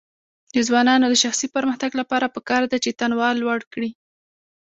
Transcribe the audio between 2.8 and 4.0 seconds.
چې تنوع لوړ کړي.